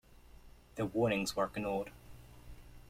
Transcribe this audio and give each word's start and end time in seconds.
The 0.77 0.87
warnings 0.87 1.35
were 1.35 1.45
ignored. 1.45 1.91